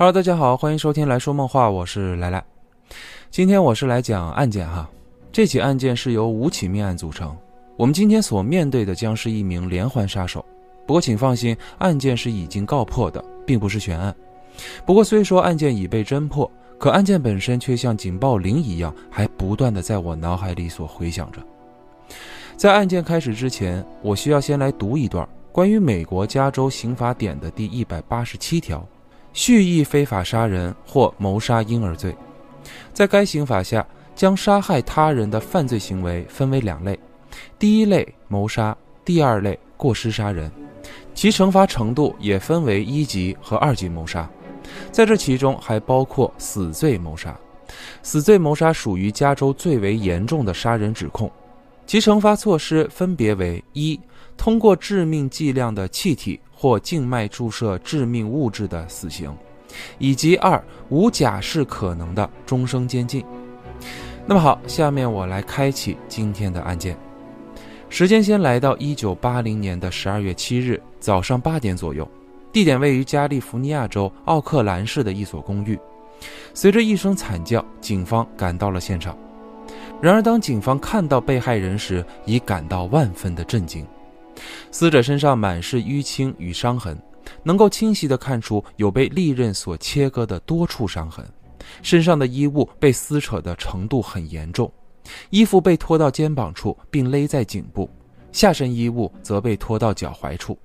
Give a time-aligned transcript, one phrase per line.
[0.00, 2.44] Hello，大家好，欢迎收听来说梦话，我是来来。
[3.32, 4.88] 今天我是来讲案件哈，
[5.32, 7.36] 这起案件是由五起命案组成。
[7.76, 10.44] 我们今天所面对的将是一名连环杀手。
[10.86, 14.14] 不过请放心，案件是已经告破的，并不是悬案。
[14.86, 21.42] 不过虽说案件已被侦破，可案件本身却像警报铃一样，还不断的在我脑海里所回响着。
[22.56, 28.86] 在案件开始之前，我需要先来读一段关于美国加州刑法典的第一百八十七条。
[29.32, 32.16] 蓄意非法杀人或谋杀婴儿罪，
[32.92, 33.86] 在该刑法下，
[34.16, 36.98] 将杀害他人的犯罪行为分为两类：
[37.58, 40.50] 第一类谋杀，第二类过失杀人，
[41.14, 44.28] 其惩罚程度也分为一级和二级谋杀。
[44.90, 47.38] 在这其中还包括死罪谋杀，
[48.02, 51.30] 死罪谋杀属于加州最为严重的杀人指控，
[51.86, 53.98] 其惩罚措施分别为一。
[54.38, 59.30] 通过致命剂量的气体或静脉注射致命物质的死刑，
[59.98, 63.22] 以及二无假释可能的终生监禁。
[64.24, 66.96] 那么好，下面我来开启今天的案件。
[67.90, 72.08] 时间先来到一九八零年的十二月七日早上八点左右，
[72.52, 75.78] 地点位于加利福尼亚州奥克兰市的一所公寓。
[76.54, 79.16] 随着一声惨叫，警方赶到了现场。
[80.00, 83.86] 然而，当警方看到被害人时，已感到万分的震惊。
[84.70, 86.96] 死者身上满是淤青与伤痕，
[87.42, 91.26] 能够清晰地看出有被利刃所切割的多处伤痕。
[91.82, 94.72] 身上的衣物被撕扯的程度很严重，
[95.30, 97.88] 衣服被拖到肩膀处并勒在颈部，
[98.32, 100.58] 下身衣物则被拖到脚踝处。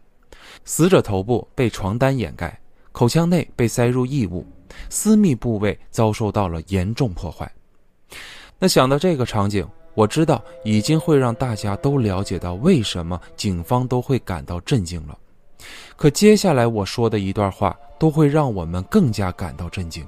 [0.66, 2.58] 死者头部被床单掩盖，
[2.92, 4.46] 口腔内被塞入异物，
[4.90, 7.52] 私密部位遭受到了严重破坏。
[8.60, 9.68] 那想到这个场景。
[9.96, 15.18] 我知道已经会让大家都了解到为什么警方都会感到震惊了，
[15.96, 20.08] 可接下来我说的一段话都会让我们更加感到震惊，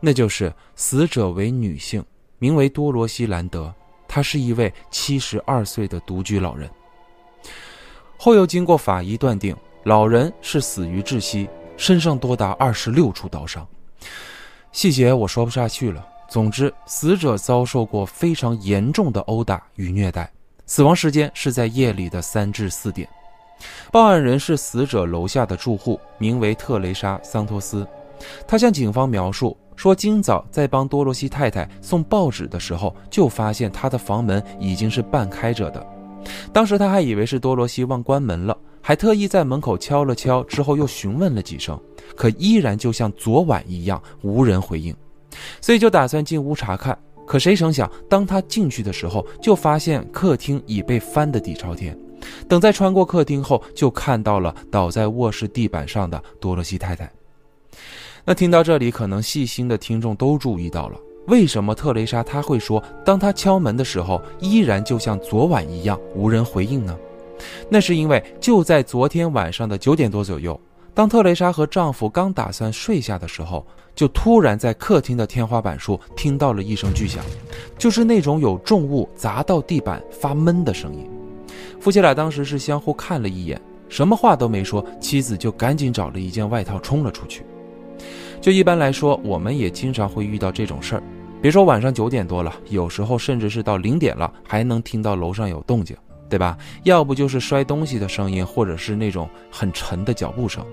[0.00, 2.04] 那就是死者为女性，
[2.38, 3.72] 名为多罗西·兰德，
[4.06, 6.68] 她是一位七十二岁的独居老人。
[8.18, 11.48] 后又经过法医断定，老人是死于窒息，
[11.78, 13.66] 身上多达二十六处刀伤，
[14.72, 16.06] 细节我说不下去了。
[16.30, 20.32] 总之，死者遭受过非常严重的殴打与虐待，
[20.64, 23.08] 死亡时间是在夜里的三至四点。
[23.90, 27.84] 报案人是死者楼下的住户，名为特蕾莎·桑托斯。
[28.46, 35.84] 他向警方描述说，今早在帮多罗西太太送报纸的时候，就发现她的房门已经是半开着的。
[36.52, 41.76] 当时他还以为是多罗西忘关门了，还特意在门口敲了敲，之后又询问了几声，
[42.14, 44.94] 可依然就像昨晚一样，无人回应。
[45.60, 46.96] 所以就打算进屋查看，
[47.26, 51.96] 可谁成想，当他进去的时候，就发现客厅已被翻得底朝天。
[52.48, 57.10] 等再穿过客厅后，就看到了倒在卧室地板上的多罗西太太。
[58.24, 60.98] 那听到这里，可能细心的听众都注意到了，
[61.28, 66.94] 为什么特蕾莎她会说，当她敲门的时候，依然就像昨晚一样无人回应呢？
[67.70, 70.60] 那是因为就在昨天晚上的九点多左右。
[70.92, 73.64] 当特蕾莎和丈夫刚打算睡下的时候，
[73.94, 77.24] 就突然在客厅的天花板处听到了一声巨响，
[77.78, 81.08] 就是那种有重物砸到地板发闷的声音。
[81.80, 87.44] 夫妻俩当时是相互看了一眼，什么话都没说，妻子就赶紧找了一件外套冲了出去。
[88.40, 91.02] 就一般来说，我们也经常会遇到这种事儿，
[91.40, 95.96] 别说晚上九点多了，有时候甚至是到零点了，还能听到楼上有动静。
[96.30, 96.56] 对吧？
[96.84, 100.64] 要不就是摔东西的声音，或者是那种很沉的脚步声。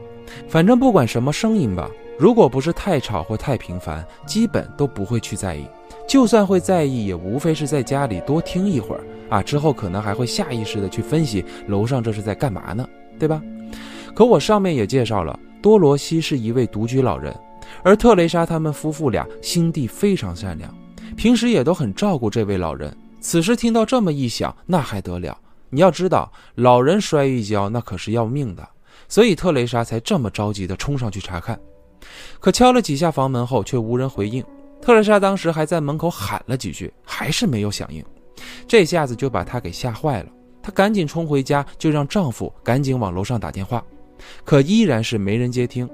[0.47, 5.65] 反正不管什么声音吧，如果不是太吵或太频繁，基本都不会去在意。
[6.07, 12.87] 就算会在意，也无非是在家里多听一会儿啊，之后可能还会下意识的去分析楼上这是在干嘛呢？
[13.19, 13.41] 对吧？
[14.15, 17.35] 可我上面也介绍了，多罗西是一位独居老人，
[17.83, 20.73] 而特蕾莎他们夫妇俩心地非常善良，
[21.15, 22.95] 平时也都很照顾这位老人。
[23.19, 25.37] 此时听到这么一响，那还得了？
[25.69, 28.67] 你要知道，老人摔一跤那可是要命的，
[29.07, 31.59] 所以特蕾莎才这么着急地冲上去查看。
[32.39, 34.43] 可敲了几下房门后，却无人回应。
[34.81, 38.03] 特蕾莎当时还在门口喊了几句，还是没有响应。
[38.67, 40.29] 这下子就把她给吓坏了。
[40.61, 43.83] 她赶紧冲回家，就让丈夫赶紧往楼上打电话，
[44.45, 45.89] 可依然是没人接听。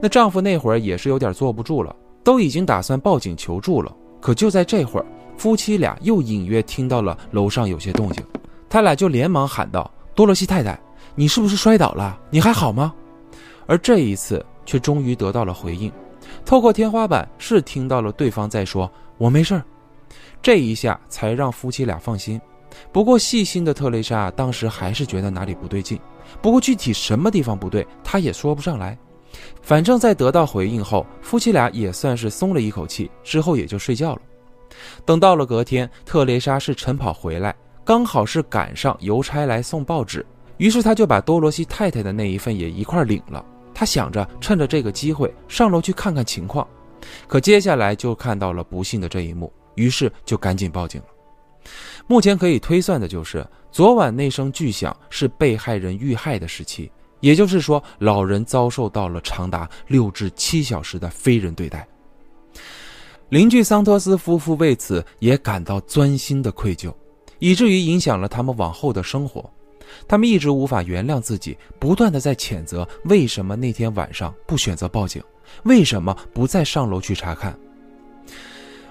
[0.00, 3.94] 那丈夫那会儿也是有点坐不住了，都已经打算报警求助了。
[4.20, 5.06] 可就在这会儿，
[5.36, 8.22] 夫妻俩又隐约听到了楼上有些动静。
[8.70, 10.80] 他俩就连忙喊道：“多罗西太太，
[11.14, 12.18] 你是不是摔倒了？
[12.30, 12.94] 你还好吗？”
[13.66, 15.92] 而这一次却终于得到了回应，
[16.44, 19.62] 透过天花板是听到了对方在说：“我没事儿。”
[20.40, 22.40] 这一下才让夫妻俩放心。
[22.92, 26.00] 不过细心的特蕾莎当时还是觉得哪里不对劲，
[26.40, 28.96] 不过具体什么地方不对，她也说不上来。
[29.62, 34.22] 反正，在得到回应后，夫妻俩也算是松了一口气，之后也就睡觉了。
[35.04, 37.54] 等到了隔天，特蕾莎是晨跑回来，
[37.84, 40.24] 刚好是赶上邮差来送报纸，
[40.58, 43.44] 于是他就把多罗西太太的那一份也一块领了。
[43.74, 46.66] 他想着趁着这个机会上楼去看看情况，
[47.26, 51.06] 可接下来就看到了不幸的这一幕，于是就赶紧报警了。
[52.06, 56.90] 目前可以推算的就是，昨晚那声巨响是被害人遇害的时期，
[57.20, 61.86] 也就是说，老人遭受到了长达六至七小时的非人对待。
[63.28, 66.92] 邻居桑托斯夫妇为此也感到钻心的愧疚，
[67.40, 69.44] 以至于影响了他们往后的生活。
[70.06, 75.20] 他们一直无法原谅自己，不断的在谴责为什么那天晚上不选择报警，
[75.64, 77.58] 为什么不再上楼去查看。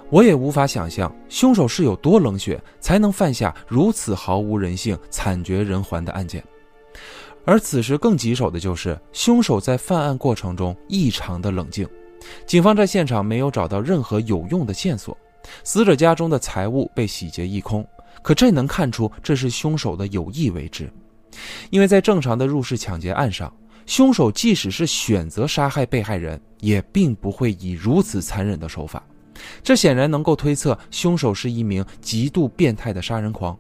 [0.09, 6.43] 我也无法想象凶手是有多冷血，才能犯下如此毫无人性、惨绝人寰的案件。
[7.45, 11.87] 而此时更棘手的就是凶手在犯案过程中异常的冷静。
[12.45, 15.17] 警方在现场没有找到任何有用的线索，
[15.63, 17.87] 死者家中的财物被洗劫一空。
[18.21, 20.91] 可这能看出这是凶手的有意为之，
[21.69, 23.51] 因为在正常的入室抢劫案上，
[23.85, 29.03] 凶手即使是选择杀害被害人，也并不会以如此残忍的手法。
[29.63, 33.57] 这显然能够推测，凶手是一名极度变态的杀人狂，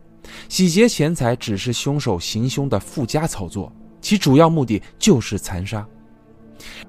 [0.49, 5.87] 洗劫钱财只是凶手行凶的附加操作，其主要目的就是残杀。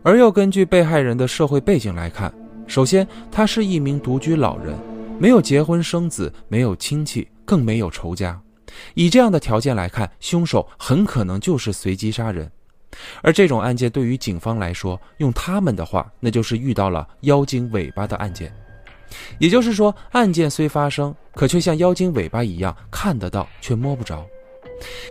[0.03, 2.35] 而又根据被害人的社会背景来看，
[2.67, 4.77] 首先他是一名独居老人，
[5.21, 8.41] 没有结婚生子，没有亲戚，更没有仇家。
[8.95, 12.49] 以这样的条件来看，凶手很可能就是随机杀人。
[13.23, 18.55] 而这种案件对于警方来说，用他们的话，那就是遇到了妖精尾巴的案件。
[19.41, 24.25] 也就是说，案件虽发生，可却像妖精尾巴一样看得到，却摸不着。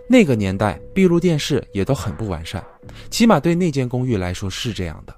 [0.08, 2.64] 那个年代，闭路电视也都很不完善，
[3.10, 5.14] 起码对那间公寓来说是这样的。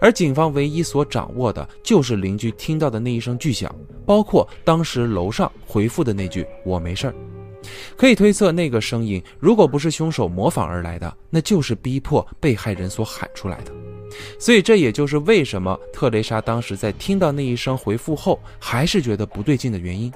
[0.00, 3.74] 而警方唯一所掌握的就是邻居听到的那一声巨响，
[4.04, 7.14] 包括当时楼上回复的那句“我没事儿”。
[7.94, 13.72] 可以推测，那个声音如果不是凶手模仿而来的，那就是逼迫被害人所喊出来的。
[14.38, 20.12] 所以，这也就是为什么特蕾莎当时在听到那一声回复后，还是觉得不对劲的原因。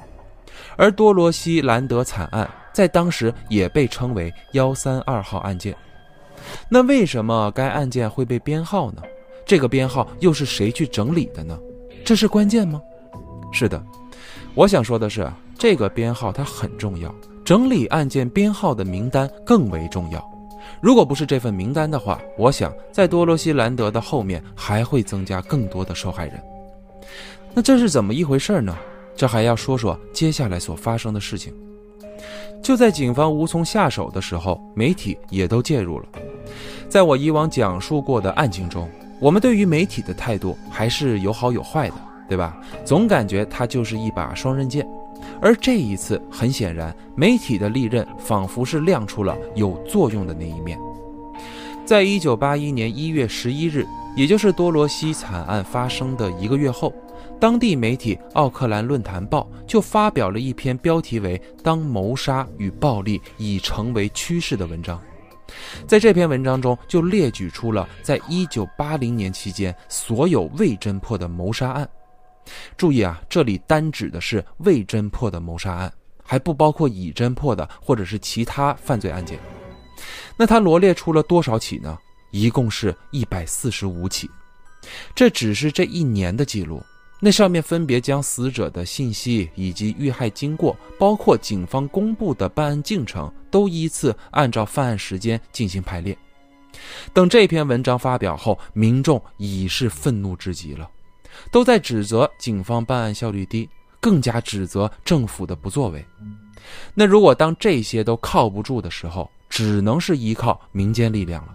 [0.77, 5.77] 而多罗西·兰德惨案在当时也被称为“幺三二号案件”。
[6.69, 9.03] 那为什么该案件会被编号呢？
[9.47, 11.59] 这个编号又是谁去整理的呢？
[12.05, 12.81] 这是关键吗？
[13.53, 13.83] 是的，
[14.55, 17.15] 我想说的是，这个编号它很重要，
[17.45, 20.23] 整理案件编号的名单更为重要。
[20.81, 26.43] 如果不是这份名单的话，我想在多罗西·兰德的后面还会增加更多的受害人。
[27.53, 28.77] 那这是怎么一回事呢？
[29.15, 31.55] 这还要说说接下来所发生的事情。
[32.63, 36.07] 就在警方无从下手的时候，媒体也都介入了。
[36.89, 38.91] 在我以往讲述过的案情中，
[39.25, 41.95] 我们对于媒体的态度还是有好有坏的，
[42.29, 42.61] 对吧？
[42.85, 44.87] 总感觉它就是一把双刃剑。
[45.41, 50.79] 而这一次，很显然，媒体的利刃仿佛是亮出了有作用的那一面。
[51.87, 56.93] 在一九八一年一月十一日，也就是多罗西惨案发生的一个月后，
[57.41, 65.01] 当地媒体《奥克兰论坛报》就发表了一篇标题为《当谋杀与暴力已成为趋势》的文章。
[65.87, 71.89] 在这篇文章中，就列举出了在一九八零年期间所有未侦破的谋杀案。
[72.77, 75.93] 注意啊，这里单指的是未侦破的谋杀案，
[76.23, 79.39] 还不包括已侦破的或者是其他犯罪案件。
[80.37, 81.99] 那他罗列出了多少起呢？
[82.31, 84.29] 一共是一百四十五起。
[85.15, 86.83] 这只是这一年的记录。
[87.27, 96.15] 那上面分别将死者的信息以及遇害经过，包括警方公布的办案进程，都依次按照犯案时间进行排列。
[97.15, 100.87] 等这篇文章发表后，民众已是愤怒至极了。
[101.51, 103.67] 都在指责警方办案效率低，
[104.01, 106.05] 更加指责政府的不作为。
[106.93, 111.55] 那如果当这些都靠不住的时候，只能是依靠民间力量了。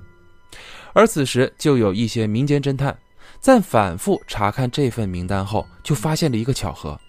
[0.93, 2.97] 而此时，就有一些民间侦探
[3.39, 6.99] 在反复查看这份名单后，就发现了一个巧合，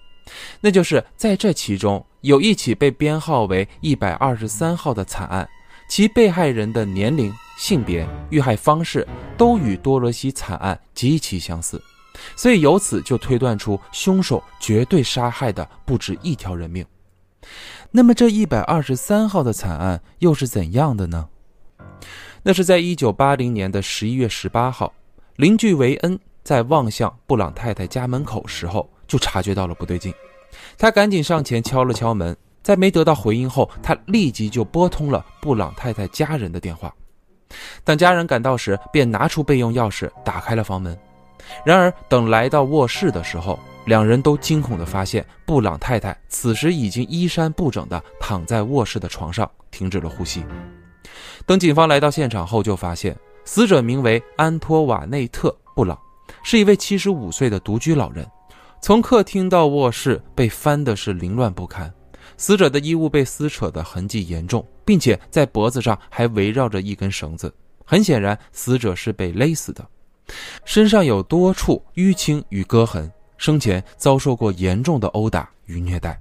[0.61, 5.49] 那就是在这其中有一起被编号为一百二十三号的惨案，
[5.89, 11.83] 其被害人的年龄、性别、遇害方式都与多罗西惨案极其相似。
[12.37, 16.85] 所以由此就推断出凶手绝对杀害的不止一条人命。
[17.91, 21.29] 那么这一百二十三号的惨案又是怎样的呢？
[22.43, 24.93] 那是在一九八零年的十一月十八号，
[25.41, 30.13] 邻居维恩在望向布朗太太家门口时候就察觉到了不对劲，
[30.77, 36.95] 他赶紧上前敲了敲门，在没得到回应后，他立即就拨通了布朗太太家人的电话。
[37.83, 40.95] 等家人赶到时，便拿出备用钥匙打开了房门。
[41.65, 50.45] 然而，等来到卧室的时候，两人都惊恐地发现，布朗太太此时已经衣衫不整地躺在卧室的床上，停止了呼吸。
[51.47, 53.17] 等警方来到现场后，就发现
[53.53, 55.99] 死者名为安托瓦内特·布朗，
[56.45, 58.25] 是一位七十五岁的独居老人。
[58.81, 61.93] 从客厅到卧室被翻的是凌乱不堪，
[62.37, 67.53] 死者的衣物被撕扯的痕迹严重，并且在脖子上还围绕着一根绳子。
[67.85, 69.85] 很显然，死者是被勒死的，
[70.65, 76.17] 身上有多处淤青与割痕，生前遭受过严重的殴打与虐待。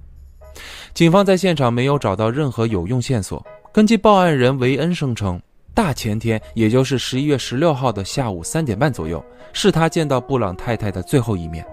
[0.92, 3.46] 警方在现场没有找到任何有用线索。
[3.72, 5.40] 根据报案人维恩声称，
[5.74, 11.64] 大前天，也就是十一月十六号的下午三点半左右，是他见到布朗太太的最后一面。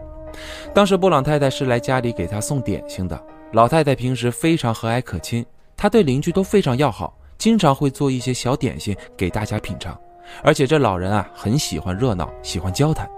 [0.74, 3.20] 当时布朗太太是来家里给他送点心的。
[3.54, 9.98] 老太太平时非常和蔼可亲，她对邻居都非常要好，经常会做一些小点心给大家品尝。
[10.44, 13.10] 而且这老人啊，很喜欢热闹，喜欢交谈。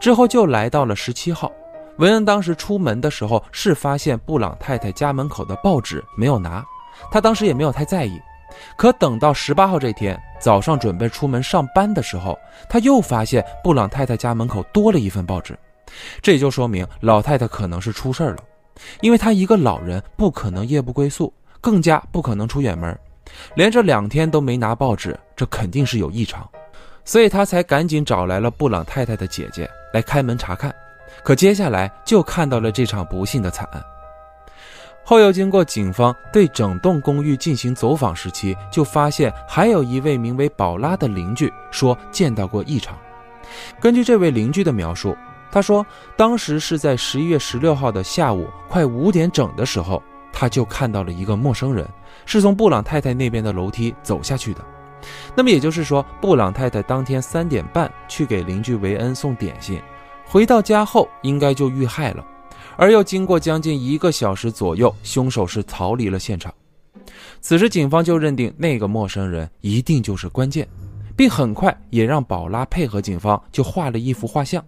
[0.00, 1.50] 之后就来到了十七号，
[1.98, 6.64] 文恩当时出门的时候是发现布朗太太家门口的报纸没有拿，
[7.10, 8.20] 他当时也没有太在意。
[8.76, 15.58] 可等到十八号这天早上准备出门上班的时候，他又发现布朗太太家门口多了一份报纸。
[16.20, 18.38] 这也就说明老太太可能是出事儿了，
[19.00, 22.98] 因为她一个老人不可能夜不归宿，更加不可能出远门，
[23.54, 26.48] 连着两天都没拿报纸，这肯定是有异常，
[27.04, 30.74] 所以他才赶紧找来了布朗太太的姐姐来开门查看。
[31.22, 33.80] 可接下来就看到了这场不幸的惨案。
[35.04, 42.98] 后又经过警方对整栋公寓进行走访时期，就发现还有一位名为宝拉的邻居说见到过异常。
[43.80, 45.16] 根据这位邻居的描述。
[45.52, 51.88] 他说，当时是在十一月十六号的下午快五点整的时候，他就看到了一个陌生人，
[52.26, 54.60] 是从布朗太太那边的楼梯走下去的。
[55.32, 59.80] 那么也就是说，布朗太太当天三点半去给邻居维恩送点心，
[60.26, 62.24] 回到家后应该就遇害了，
[62.76, 66.52] 而又经过将近一个小时左右，凶手是逃离了现场。
[67.40, 70.66] 此时，警方就认定那个陌生人一定就是关键，
[71.14, 74.64] 并很快也让宝拉配合警方，就画了一幅画像。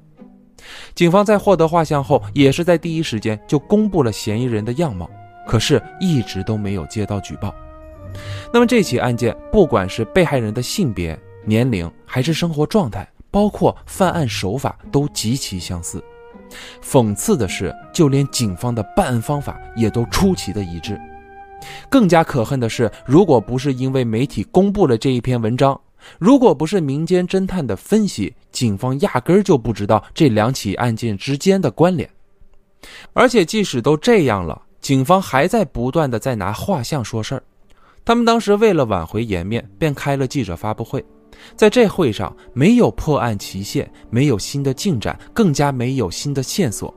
[0.95, 5.09] 警方在获得画像后，也是在第一时间就公布了嫌疑人的样貌，
[5.47, 7.55] 可是一直都没有接到举报。
[8.53, 16.03] 那么这起案件，不管是被害人的性别、年龄，还是生活状态，包括犯案手法，都极其相似。
[16.83, 21.01] 讽刺的是，就连警方的办案方法也都出奇的一致。
[21.89, 25.81] 更加可恨的是，如果不是因为媒体公布了这一篇文章，
[26.19, 32.09] 如果不是民间侦探的分析，警方压根儿就不知道这两起案件之间的关联。
[33.13, 37.43] 而且，即使都这样了，警方还在不断的在拿画像说事儿。
[38.05, 41.05] 他们当时为了挽回颜面，便开了记者发布会。
[41.55, 46.95] 在这会上，没有破案期限，没有新的进展，更加没有新的线索。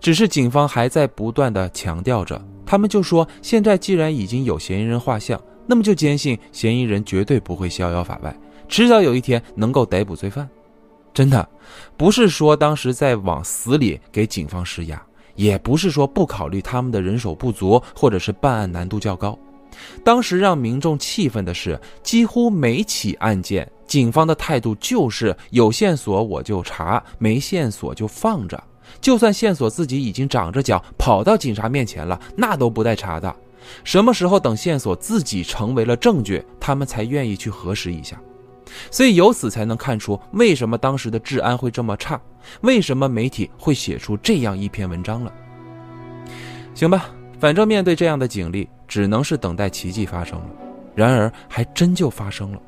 [0.00, 5.40] 只是警方还在不断的强调着，他们就说：现在既然已经有嫌疑人画像。
[5.66, 8.38] 那么就坚信嫌疑人绝对不会逍遥法外，
[8.68, 10.46] 迟早有一天能够逮捕罪犯。
[11.14, 11.48] 真的，
[11.96, 15.02] 不是说当时在往死里给警方施压，
[15.36, 19.38] 也不是说不考虑他们的人手不足或者是办案难度较高。
[20.04, 28.62] 当时让民众气愤的是，几乎每起案件，警方的态度就是有线索我就查，没线索就放着。
[29.00, 33.34] 就算线索自己已经长着脚跑到警察面前了，那都不带查的。
[33.82, 38.20] 什么时候等线索自己成为了证据，他们才愿意去核实一下。
[38.90, 42.20] 所以由此才能看出为什么当时的治安会这么差，
[42.60, 45.32] 为什么媒体会写出这样一篇文章了。
[46.74, 50.46] 行吧，反正面对这样的警力，只能是等待奇迹发生了。
[50.94, 52.58] 然而还真就发生了。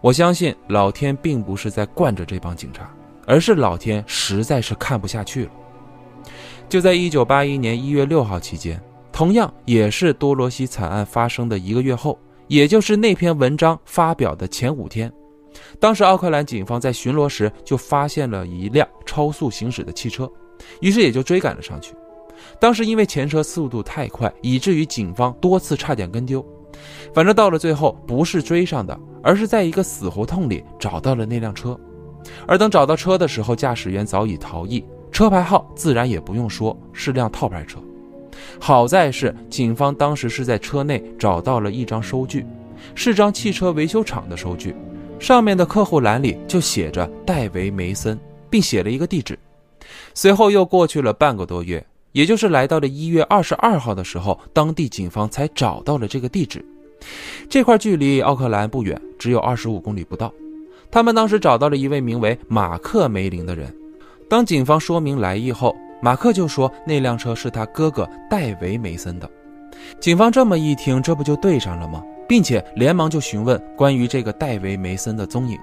[0.00, 2.90] 我相信老天并不是在惯着这帮警察，
[3.26, 5.50] 而是老天实在是看不下去了。
[6.68, 8.80] 就在一九八一年一月六号期间。
[9.12, 15.12] 同样也是多罗西惨案发生的一个月后，也就是那篇文章发表的前五天，
[15.78, 20.28] 当时奥克兰警方在巡逻时就发现了一辆超速行驶的汽车，
[20.80, 21.94] 于是也就追赶了上去。
[22.58, 26.44] 当时因为前车速度太快，以至于警方多次差点跟丢。
[27.14, 31.78] 反正到了最后，不是追上的，而是在一个死胡同里找到了那辆车。
[32.46, 37.78] 而等找到车的时候，驾驶员早已逃逸，车牌号自然也不用说，是辆套牌车。
[38.58, 42.46] 好在是警方当时是在车内找到了一张收据，
[42.94, 44.74] 是张汽车维修厂的收据，
[45.20, 49.38] 上面的客户栏里就写着戴维·梅森，并写了一个地址。
[50.14, 56.64] 随后又过去了半个多月，也就是来到了一月二十二号的时候，当地警方才找到了这个地址。
[57.48, 60.32] 这块距离奥克兰不远，只有二十五公里不到。
[60.90, 63.74] 他们当时找到了一位名为马克梅林的人。
[64.28, 69.28] 当警方说明来意后，马克就说那辆车是他哥哥戴维梅森的。
[70.00, 72.02] 警方这么一听，这不就对上了吗？
[72.28, 75.58] 并且连忙就询问关于这个戴维梅森的踪影。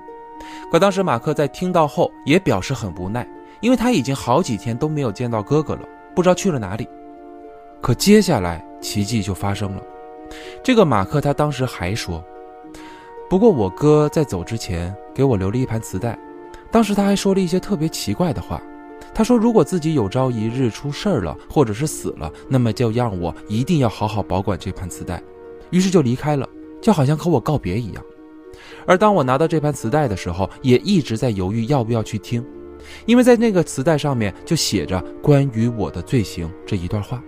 [0.72, 3.28] 可当时马克在听到后也表示很无奈，
[3.62, 5.82] 因为他已经好几天都没有见到哥哥了，
[6.16, 6.88] 不知道去了哪里。
[7.82, 9.82] 可接下来奇迹就发生了。
[10.64, 12.24] 这个马克他当时还说。
[13.30, 16.18] 不过我哥在走之前给我留了一盘磁带，
[16.72, 18.62] 当时他还说了一些特别奇怪的话。
[19.14, 25.22] 他说如果自己有朝一日出事儿了，或者是死了，那么就让我一定要好好保管这盘磁带。
[25.70, 26.48] 于是就离开了，
[26.82, 28.04] 就好像和我告别一样。
[28.86, 32.44] 而当我拿到这盘磁带的时候，也一直在犹豫要不要去听，
[33.06, 37.22] 因为在那个磁带上面就写着关于我的罪行这一段话。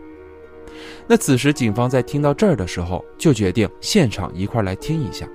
[1.08, 5.28] 那此时警方在听到这儿的时候，就决定现场一块来听一下。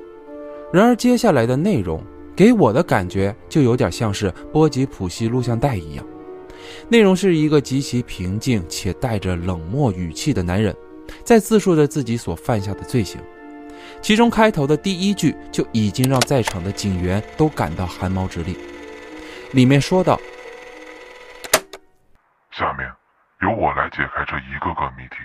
[0.73, 2.03] 然而，接下来的内容
[2.35, 6.05] 给我的感觉就有点像是波吉普西录像带一样。
[6.89, 10.75] 内容是一个极其平静且带着冷漠语气的男人，
[11.23, 13.21] 在自述着自己所犯下的罪行。
[14.03, 18.57] 其中开头的第一句就已经让在场的警员都感到汗毛直立。
[19.53, 20.19] 里面说道
[22.51, 22.93] ：“下面
[23.41, 25.17] 由我来解开这一个个谜题。”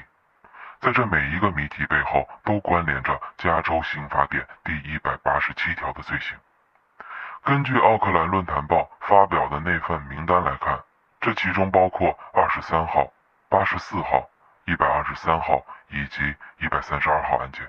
[0.80, 6.36] 在这每一个谜题背后，都关联着加州刑法典第一百八十七条的罪行。
[7.44, 10.80] 根据奥克兰论坛报发表的那份名单来看，
[11.20, 13.12] 这其中包括二十三号、
[13.50, 14.28] 八十四号、
[14.66, 17.68] 一百二十三号以及一百三十二号案件。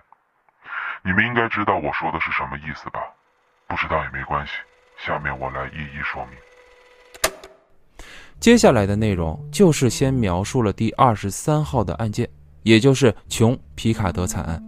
[1.03, 3.01] 你们应该知道我说的是什么意思吧？
[3.67, 4.53] 不知道也没关系，
[5.05, 7.33] 下面我来一一说明。
[8.39, 12.29] 接下来的内容就是先描述了第二十三号的案件。
[12.63, 14.63] 也就是琼皮卡德惨案，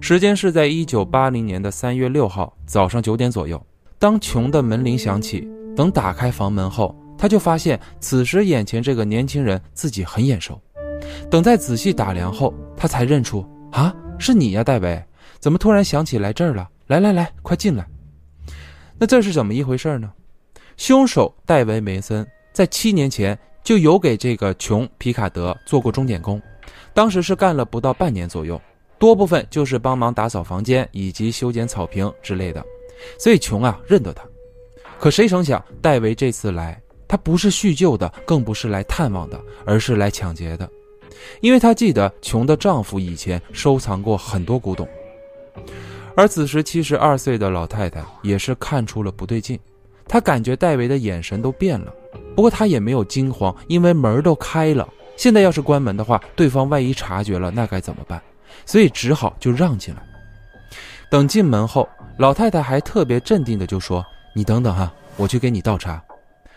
[0.00, 3.60] 时间是在一九八零年的三月六号早上九点左右。
[3.98, 10.60] 当琼的门铃响起，等打开房门后，他就发现此时眼前这个年轻人自己很眼熟。
[11.28, 15.04] 等再仔细打量后，他才认出啊，是你呀，戴维！
[15.40, 16.70] 怎么突然想起来这儿了？
[16.86, 17.84] 来来来，快进来。
[19.02, 20.12] 那这是怎么一回事呢？
[20.76, 26.40] 凶手戴维梅森在七年前就有给这个琼皮卡德做过钟点工。
[26.94, 28.62] 当时是干了不到半年左右，
[29.00, 32.64] 多部分就是帮忙打扫房间以及修剪草坪之类的，
[33.18, 34.22] 所以琼啊认得他。
[35.00, 40.70] 可谁成想，戴维这次来，他不是叙旧的，更不是来探望的，而是来抢劫的，
[41.40, 44.86] 因为他记得琼的丈夫以前收藏过很多古董。
[46.14, 49.58] 而此时七十二岁的老太太也是看出了不对劲，
[50.06, 51.92] 她感觉戴维的眼神都变了，
[52.34, 54.88] 不过她也没有惊慌，因为门都开了。
[55.16, 58.20] 现在要是关门的话，对方万一察觉了，那该怎么办？
[58.66, 60.02] 所以只好就让进来。
[61.10, 66.02] 等进门后，老太太还特别镇定的就说：“你等等哈，我去给你倒茶。”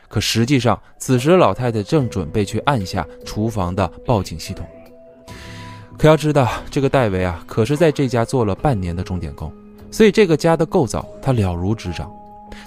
[0.07, 4.65] 可实际上，此时老太太正准备去按下厨房的报警系统。
[5.97, 9.51] 可要知道，这个戴维啊，可是在这家做了半年的钟点工，
[9.89, 12.11] 所以这个家的构造他了如指掌。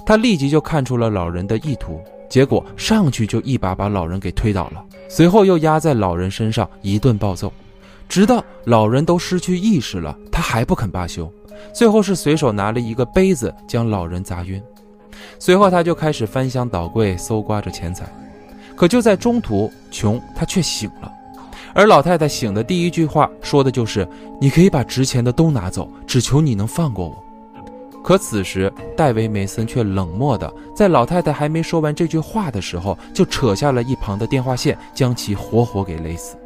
[0.05, 4.83] 他立即就看出了老人的意图，结果上去就一把把老人给推倒了。
[5.09, 7.53] 随后又压在老人身上一顿暴揍，
[8.09, 11.31] 直到老人都失去意识了，他还不肯罢休。
[11.73, 14.63] 最后是随手拿了一个杯子将老人砸晕，
[15.39, 18.07] 随后他就开始翻箱倒柜搜刮着钱财。
[18.77, 21.13] 可就在中途，琼他却醒了，
[21.75, 24.09] 而老太太醒的第一句话说的就是
[24.41, 27.25] ：“你可以把值钱的都拿走，只求你能放过我。”
[28.03, 36.37] 可此时，戴维·梅森却冷漠地在老太太还没说完这句话的时候，就扯下了一旁的电话线，将其活活给勒死。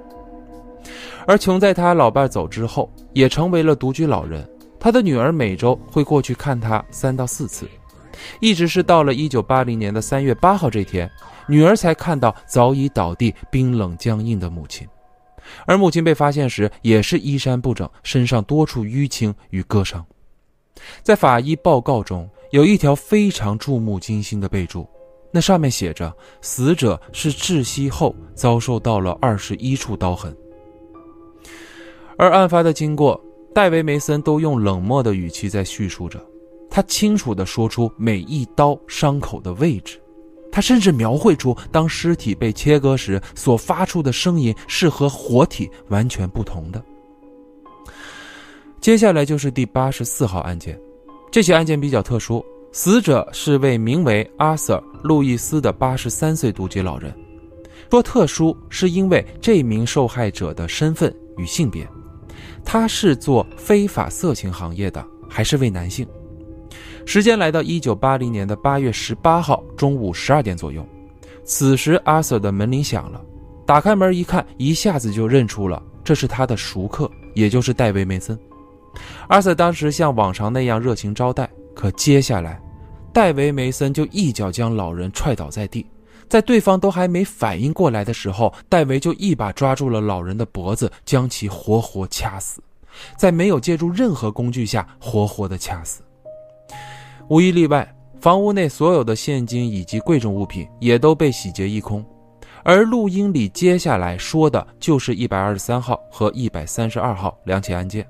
[1.25, 4.45] 而琼在他老伴走之后，也成为了独居老人。
[4.81, 7.69] 他的女儿每周会过去看他三到四次，
[8.41, 11.09] 一直是到了一九八零年的三月八号这天，
[11.47, 14.85] 女儿才看到早已倒地、冰冷僵硬的母亲。
[15.67, 20.05] 而母亲被发现时，也是衣衫不整，身上多处淤青与割伤。
[21.03, 24.89] 在法医报告中有一条非常触目惊心的备注，
[25.31, 26.13] 那上面写着
[26.43, 30.37] ：“死者是窒息后遭受到了二十一处刀痕。”
[32.19, 33.21] 而案发的经过，
[33.55, 36.25] 戴维·梅森都用冷漠的语气在叙述着。
[36.71, 40.01] 他清楚地说出每一刀伤口的位置，
[40.53, 46.81] 他甚至描绘出当尸体被切割时所发出的声音是和活体完全不同的。
[48.81, 50.79] 接下来就是第八十四号案件，
[51.31, 57.13] 这起案件比较特殊，死者是位名为阿瑟·路易斯的八十三岁独居老人。
[57.91, 61.87] 说特殊是因为这名受害者的身份与性别，
[62.65, 66.07] 他是做非法色情行业的，还是位男性？
[67.05, 70.87] 时间来到一九八零年的八月十八号中午十二点左右，
[71.45, 73.21] 此时阿 Sir 的门铃响了，
[73.67, 78.39] 打开门一看，一下子就认出了这是他的熟客，也就是戴维·梅森。
[79.29, 82.61] 阿 Sir 当时像往常那样热情招待，可接下来，
[83.13, 85.85] 戴维·梅森就一脚将老人踹倒在地，
[86.29, 92.63] 在对方都还没反应过来的时候，戴维就一把抓住了老人的脖子，将其活活掐死，
[93.19, 96.01] 在没有借助任何工具下活活的掐死。
[97.33, 97.91] 无一例外，
[98.21, 102.05] 房屋内所有的现金以及贵重物品也都被洗劫一空。
[102.63, 108.07] 而录音里接下来说的就是一百二十三号和一百三十二号两起案件。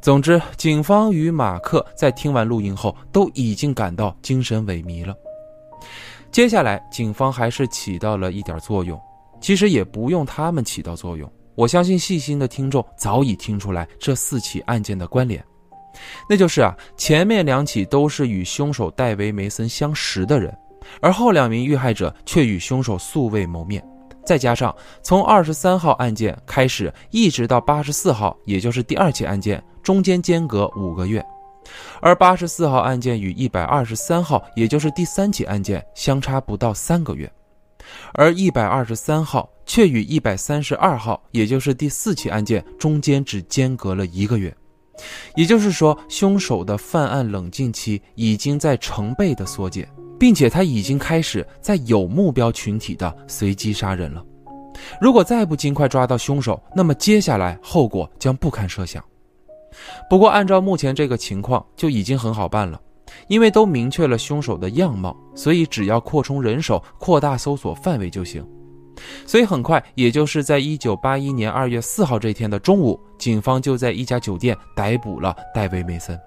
[0.00, 5.12] 总之，警方与马克在听完录音后都已经感到精神萎靡了。
[6.30, 8.96] 接下来，警方还是起到了一点作用，
[9.40, 15.44] 其实也不用他们起到作用，我相信细心的听众早已听出来这四起案件的关联。
[16.28, 20.56] 那就是啊，前面两起都是与凶手戴维·梅森相识的人，
[21.00, 23.82] 而后两名遇害者却与凶手素未谋面。
[24.24, 31.22] 再加上从二十三号案件开始，一直到八十四号，也就是第二起案件，中间间隔五个月，
[32.00, 37.30] 而八十四号案件与一百二十三号，也就是第三起案件，相差不到三个月，
[38.14, 44.54] 而一百二十三号却与一百三十二号，也就是第四起案件，中间只间隔了一个月。
[45.34, 54.24] 也就是说，凶手的犯案冷静期已经在成倍的缩减，并且他已经开始在有目标群体的随机杀人了。
[55.00, 59.02] 如果再不尽快抓到凶手，那么接下来后果将不堪设想。
[60.08, 62.80] 不过，按照目前这个情况，就已经很好办了，
[63.28, 68.46] 因为都明确了凶手的样貌，所以只要扩充人手、扩大搜索范围就行。
[69.26, 76.18] 所以很快，也就是在一九八一年二月四号这天的中午，警方就在一家酒店逮捕了戴维·梅森。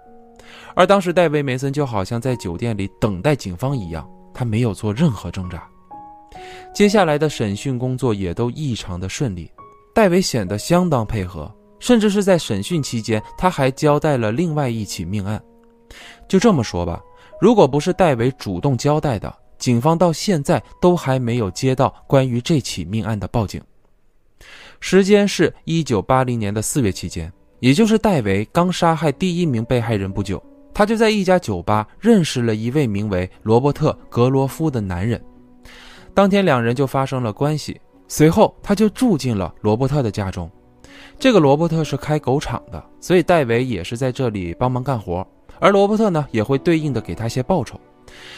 [0.75, 5.67] 而当时，戴维·梅森就好像在酒店里等待警方一样，他没有做任何挣扎。
[6.73, 9.49] 接下来的审讯工作也都异常的顺利，
[9.95, 15.41] 戴维显得相当配合，甚至是在审讯期间，他还交代了另外一起命案。
[16.27, 17.01] 就这么说吧，
[17.41, 23.62] 如果不是戴维主动交代的，警方到现在都还没有接到关于这起命案的报警。
[24.80, 30.41] 时间是一九八零年的四月期间，也就是戴维刚杀害第一名被害人不久，
[30.74, 35.20] 他就在一家酒吧认识了一位名为罗伯特·格罗夫的男人。
[36.13, 40.50] 当天两人就发生了关系，随后他就住进了罗伯特的家中。
[41.20, 45.26] 这个罗伯特是开狗场的，所以戴维也是在这里帮忙干活，
[45.60, 47.80] 而罗伯特呢也会对应的给他些报酬。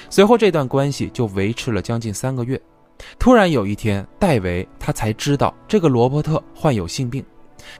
[0.10, 2.60] 随后，这段关系就维持了将近三个月。
[3.18, 7.24] 突然有一天，戴维他才知道这个罗伯特患有性病。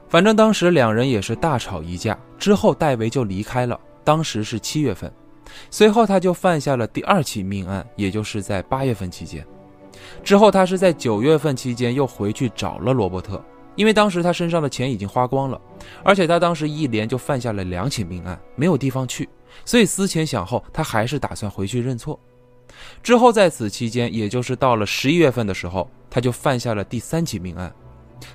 [0.08, 3.78] 反正当时两人也是大吵一架，之后戴维就离开了。
[4.02, 5.12] 当时是七月份，
[5.70, 9.44] 随后他就犯下了第二起命案，也就是在八月份期间。
[10.24, 13.42] 之后他是在九月份期间又回去找了罗伯特，
[13.74, 15.60] 因为当时他身上的钱已经花光了，
[16.02, 19.28] 而且他当时一连就犯下了两起命案，没有地方去。
[19.64, 22.18] 所以思前想后，他还是打算回去认错。
[23.02, 27.72] 之后在此期间，也就是到了十一月份的时候，他就犯下了第三起命案。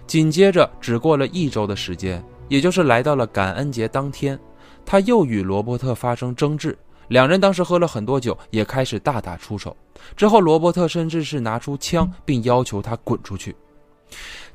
[0.05, 4.39] 紧接着，只过了一周的时间，也就是来到了感恩节当天，
[4.85, 6.77] 他又与罗伯特发生争执。
[7.09, 9.75] 两人当时喝了很多酒，也开始大打出手。
[10.15, 13.55] 之后，罗伯特甚至是拿出枪，并要求他滚出去。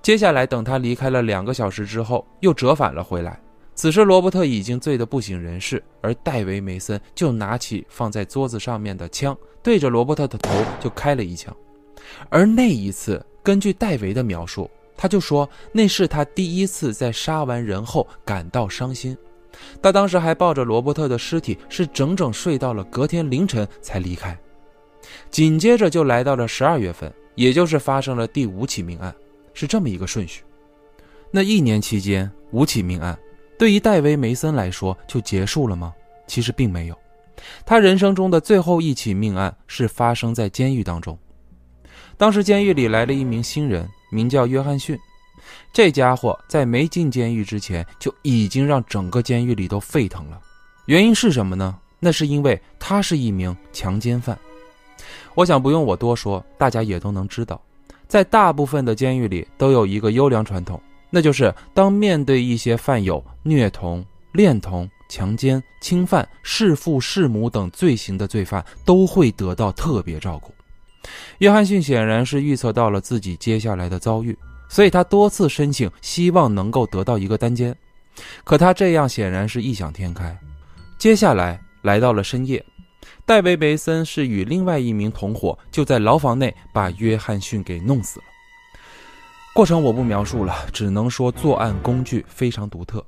[0.02, 3.40] 接下来，等他离开了两个小时之后，又折返了回来。
[3.74, 11.54] 此时，罗伯特已经醉得不省人事，而戴维·梅森就拿起放在桌子上面的枪，对着罗伯特的头就开了一枪。
[12.28, 19.16] 而那一次，根据戴维的描述，他就说那是他第一次在杀完人后感到伤心。
[19.80, 24.38] 他当时还抱着罗伯特的尸体，是整整睡到了隔天凌晨才离开。
[25.30, 29.14] 紧接着就来到了十二月份，也就是发生了第五起命案，
[29.54, 30.42] 是这么一个顺序。
[31.30, 33.18] 那一年期间，五起命案。
[33.60, 35.92] 对于戴维·梅森来说，就结束了吗？
[36.26, 36.98] 其实并没有，
[37.66, 41.18] 他人生中的最后一起命案是发生在监狱当中。
[42.16, 44.98] 当时监狱里来了一名新人，名叫约翰逊。
[45.74, 50.40] 这家伙在没进监狱之前，就已经让整个监狱里都沸腾了。
[50.86, 51.78] 原因是什么呢？
[51.98, 54.38] 那是因为他是一名强奸犯。
[55.34, 57.60] 我想不用我多说，大家也都能知道，
[58.08, 60.80] 在大部分的监狱里都有一个优良传统。
[61.10, 70.54] 那就是当面对一些犯有虐童、恋童、强奸、侵犯、弑父弑母等罪行的罪犯，都会得到特别照顾。
[71.38, 74.36] 约翰逊显然是预测到了自己接下来的遭遇，
[74.68, 77.74] 所以他多次申请，希望能够得到一个单间。
[78.44, 80.38] 可他这样显然是异想天开。
[80.98, 82.62] 接下来来到了深夜，
[83.24, 88.26] 戴维·梅森是与另外一名同伙就在牢房内把约翰逊给弄死了。
[89.52, 93.04] 过程我不描述了，只能说作案工具非常独特。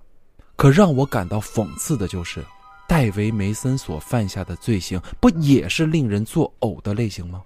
[0.56, 2.44] 可让我感到讽刺的就是，
[2.88, 7.42] 戴维·梅森所犯下的罪行，不也是令人作呕的类型吗？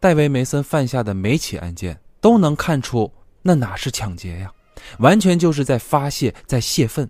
[0.00, 4.52] 戴维·梅森犯下的每起案件都能看出，那哪是抢劫呀，
[4.98, 7.08] 完全就是在发泄，在泄愤。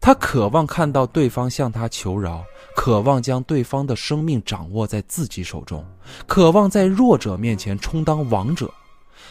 [0.00, 2.44] 他渴望看到对方向他求饶，
[2.76, 5.84] 渴望将对方的生命掌握在自己手中，
[6.26, 8.72] 渴望在弱者面前充当王者。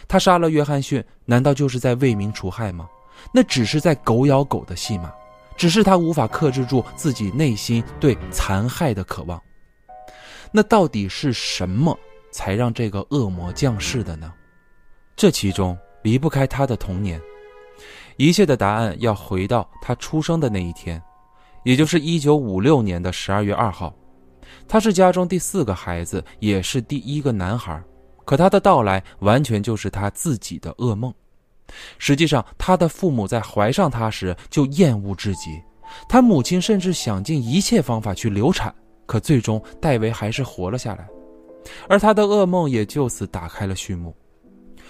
[0.07, 2.87] 他杀了约翰逊，难道就是在为民除害吗？
[3.33, 5.11] 那只是在狗咬狗的戏码，
[5.57, 9.41] 只是他无法克制住自己内心对残害的渴望。
[10.51, 11.97] 那到底是什么
[12.31, 14.31] 才让这个恶魔降世的呢？
[15.15, 17.19] 这其中离不开他的童年，
[18.15, 21.01] 一切的答案要回到他出生的那一天，
[21.65, 23.93] 也就是一九五六年的十二月二号。
[24.67, 27.83] 他是家中第四个孩子，也是第一个男孩，
[28.27, 31.13] 可他的到来完全就是他自己的噩梦。
[31.97, 35.61] 实际上，他的父母在怀上他时就厌恶至极，
[36.09, 41.07] 他母亲甚至想尽一切方法去流产，可最终戴维还是活了下来，
[41.87, 44.13] 而他的噩梦也就此打开了序幕。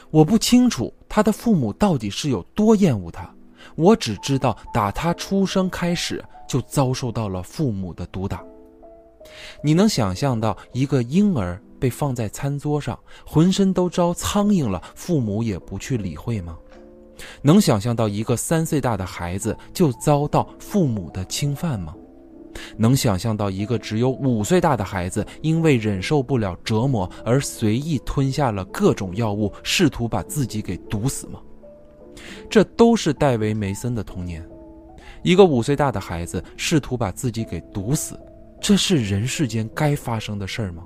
[0.09, 3.31] 我不清楚他的父母到底是有多厌恶他，
[3.75, 8.43] 我只知道打他出生开始就遭受到了父母的毒打。
[9.61, 16.57] 你能想象到一个婴儿被放在餐桌上，浑身都招苍蝇了，父母也不去理会吗？
[17.41, 21.95] 能想象到一个三岁大的孩子就遭到父母的侵犯吗？
[22.75, 31.39] 能想象到一个只有五岁大的孩子因为忍受不了折磨而随意吞下了各种药物，试图把自己给毒死吗？
[32.49, 34.43] 这都是戴维·梅森的童年。
[35.23, 38.19] 一个五岁大的孩子试图把自己给毒死，
[38.59, 40.83] 这是人世间该发生的事儿吗？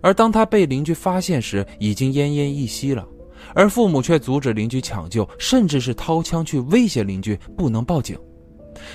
[0.00, 3.06] 而当他被邻居发现时，已经奄奄一息了。
[3.54, 8.18] 而父母却阻止邻居抢救，甚至是掏枪去威胁邻居不能报警，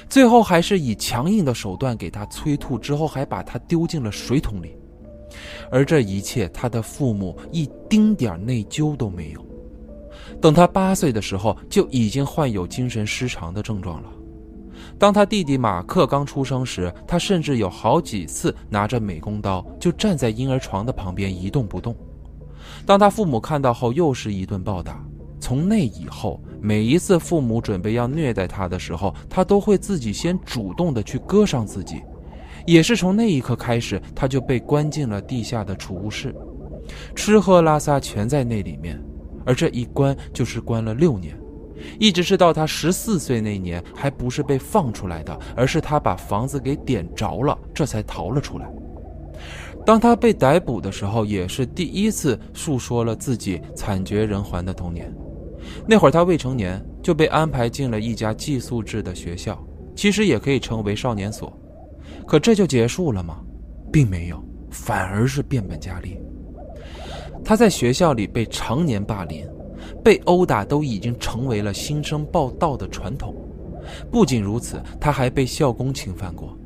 [0.09, 4.75] 最后还是以强硬的手段给他催吐，之后还把他丢进了水桶里。
[5.71, 9.45] 而这一切，他的父母一丁点内疚都没有。
[10.39, 14.09] 等他八岁的时候，就已经患有精神失常的症状了。
[14.97, 21.95] 当他弟弟马克刚出生时，他甚至有好几次拿着美工刀就站在婴儿床的旁边一动不动。
[22.85, 25.03] 当他父母看到后，又是一顿暴打。
[25.39, 32.01] 从那以后，每一次父母准备要虐待他的时候，他都会自己先主动的去割伤自己。
[32.65, 36.33] 也是从那一刻开始，他就被关进了地下的储物室，
[37.13, 38.97] 吃喝拉撒全在那里面。
[39.45, 41.37] 而这一关就是关了六年，
[41.99, 48.69] 一直是到他十四岁那年，还不是被放出来的，而是他把房子给点着了，这才逃了出来。
[49.85, 55.13] 当他被逮捕的时候，也是第一次诉说了自己惨绝人寰的童年。
[55.85, 59.61] 那会儿他未成年，就被安排进了一家寄宿制的学校，
[59.95, 61.51] 其实也可以称为少年所。
[62.25, 63.39] 可这就结束了吗？
[63.91, 66.17] 并没有，反而是变本加厉。
[67.43, 69.45] 他在学校里被常年霸凌，
[70.03, 73.35] 被殴打都已经成为了新生报道的传统。
[74.11, 76.57] 不仅如此，他还被校工侵犯过。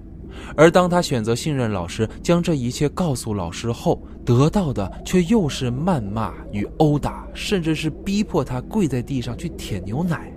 [0.55, 10.31] 而当他选择信任老师，将这一切告诉老师后，得到的却又是谩骂与殴打，甚至是逼迫他跪在地上去舔牛奶。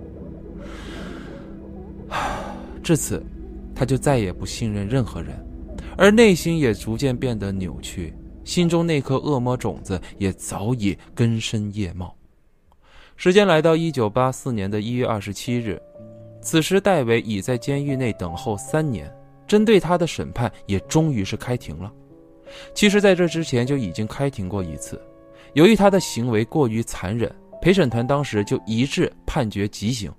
[2.83, 3.23] 至此，
[3.75, 5.33] 他就再也不信任任何人，
[5.97, 12.17] 而内心也逐渐变得扭曲，心中那颗恶魔种子也早已根深叶茂。
[13.23, 15.79] 时间来到一九八四年的一月二十七日，
[16.41, 19.15] 此时戴维已在监狱内等候三年。
[19.47, 21.93] 针对他的审判也终于是开庭了。
[22.75, 24.99] 其实，在这之前就已经开庭过一次。
[25.53, 27.31] 由于他的行为过于残忍，
[27.61, 30.11] 陪审团当时就一致判决极刑。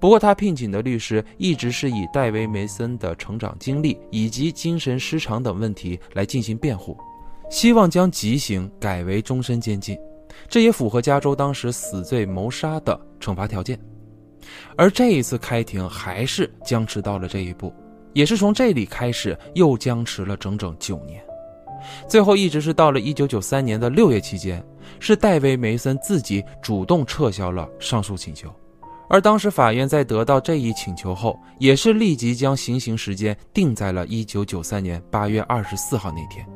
[0.00, 6.98] 不过，他聘请的律师一直是以戴维·梅森的成长经历以及精神失常等问题来进行辩护，
[7.48, 9.96] 希望将极刑改为终身监禁。
[10.48, 13.78] 这也符合加州当时死罪谋杀的惩罚条件。
[14.76, 17.72] 而这一次开庭还是僵持到了这一步。
[18.12, 21.20] 也是从这里开始，又僵持了整整九年，
[22.08, 24.64] 最后一直是到了一九九三年的六月期间，
[25.00, 28.48] 是戴维·梅森自己主动撤销了上诉请求，
[29.08, 36.46] 而当时法院在得到这一请求后，也是立即将行刑时间定在了一九九三年八月二十四号那天，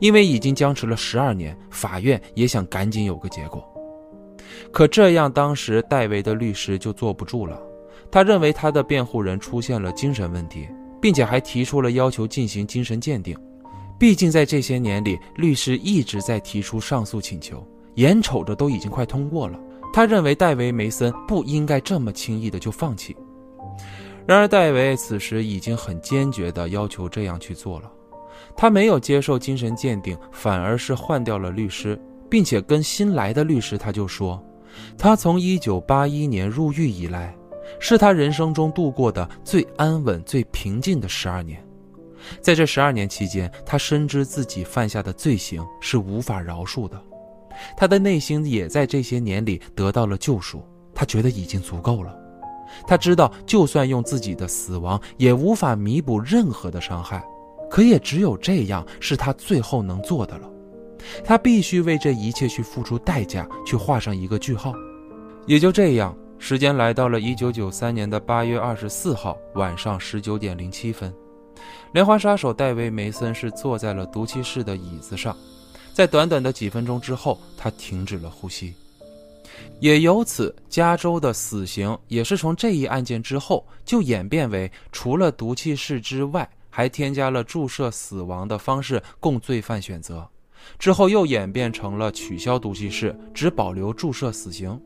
[0.00, 3.64] 因为已经僵持了十二年，法院也想赶紧有个结果，
[4.72, 7.60] 可这样当时戴维的律师就坐不住了。
[8.10, 10.68] 他认为他的辩护人出现了精神问题，
[11.00, 13.36] 并且还提出了要求进行精神鉴定。
[13.98, 19.58] 毕竟在这些年里，律师一直在提出上诉请求，眼瞅着都已经快通过了。
[19.92, 23.16] 他认为戴维·梅森不应该这么轻易的就放弃。
[24.26, 27.90] 然而，戴维此时已经很坚决地要求这样去做了。
[28.56, 34.42] 他没有接受精神鉴定，反而是换掉了律师，并且跟新来的律师他就说，
[34.96, 37.36] 他从1981年入狱以来，
[37.78, 41.62] 是他人生中度过的最安稳、最平静的十二年。
[42.40, 47.00] 在这十二年期间，他深知自己犯下的罪行是无法饶恕的，
[47.76, 50.62] 他的内心也在这些年里得到了救赎。
[50.94, 52.18] 他觉得已经足够了。
[52.86, 57.22] 他知道，就算用自己的死亡，也无法弥补任何的伤害。
[57.70, 60.50] 可也只有这样，是他最后能做的了。
[61.24, 64.74] 他必须为这一切去付出代价，去画上一个句号。
[65.46, 71.12] 也就这样，时间来到了一九九三年的八月二十四号晚上十九点零七分，
[71.92, 75.36] 连环杀手戴维·梅森是坐在了毒气室的椅子上，
[75.92, 78.74] 在短短的几分钟之后，他停止了呼吸。
[79.80, 86.48] 也由此，加州的死刑也是从这一案件之后就演变为除了毒气室之外。
[86.76, 90.28] 还添加了注射死亡的方式供罪犯选择，
[90.78, 94.78] 之后又演变成了取消毒气室，只保留注射死刑。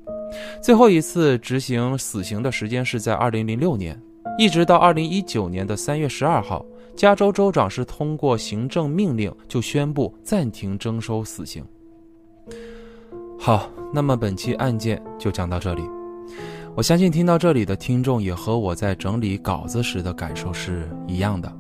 [0.62, 4.00] 最后一次执行死刑的时间是在二零零六年，
[4.38, 11.64] 一直到二零一九年的三月十二号，加州州长是通过行政命令就宣布暂停征收死刑。
[13.37, 15.83] 好，那么本期案件就讲到这里。
[16.76, 21.53] 我相信听到这里的听众也和我在整理稿子时的感受是一样的。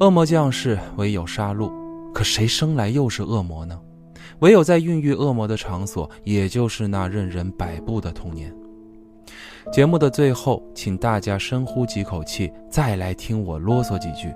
[0.00, 1.70] 恶魔降世，唯有杀戮。
[2.14, 3.78] 可谁生来又是恶魔呢？
[4.38, 8.50] 唯有在孕育恶魔的场所，也就是那任人摆布的童年。
[9.70, 14.32] 节目的最后，请大家深呼几口气，再来听我啰嗦几句。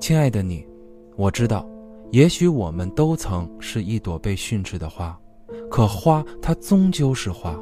[0.00, 0.66] 亲爱的你，
[1.14, 1.64] 我知道，
[2.10, 5.16] 也许我们都曾是一朵被训斥的花，
[5.70, 7.56] 可花它终究是花。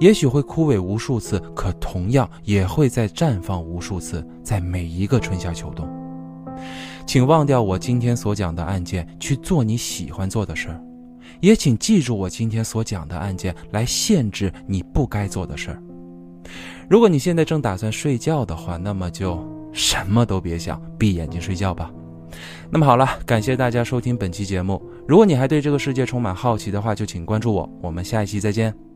[0.00, 5.88] 也许会枯萎无数次，可同样也会在绽放无数次，在每一个春夏秋冬。
[7.06, 10.76] 请忘掉我今天所讲的案件，去做你喜欢做的事儿；
[11.40, 15.82] 也请记住我今天所讲的案件，来限制你不该做的事儿。
[16.88, 19.38] 如果你现在正打算睡觉的话，那么就
[19.72, 21.90] 什么都别想，闭眼睛睡觉吧。
[22.70, 24.80] 那么好了，感谢大家收听本期节目。
[25.06, 27.68] 如果你还对这个世界充满好奇的话，就请关注我。
[27.82, 28.91] 我们下一期再见。